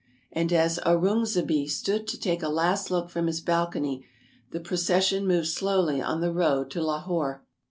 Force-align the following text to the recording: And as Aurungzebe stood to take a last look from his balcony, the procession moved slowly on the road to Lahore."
And 0.31 0.51
as 0.51 0.79
Aurungzebe 0.79 1.67
stood 1.69 2.07
to 2.07 2.19
take 2.19 2.41
a 2.41 2.49
last 2.49 2.89
look 2.89 3.11
from 3.11 3.27
his 3.27 3.39
balcony, 3.39 4.03
the 4.49 4.59
procession 4.59 5.27
moved 5.27 5.49
slowly 5.49 6.01
on 6.01 6.21
the 6.21 6.33
road 6.33 6.71
to 6.71 6.81
Lahore." 6.83 7.43